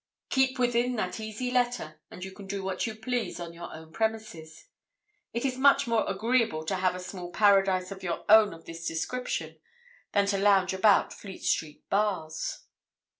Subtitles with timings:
[0.31, 3.93] Keep within that easy letter, and you can do what you please on your own
[3.93, 4.65] premises.
[5.31, 8.87] It is much more agreeable to have a small paradise of your own of this
[8.87, 9.59] description
[10.11, 12.63] than to lounge about Fleet Street bars.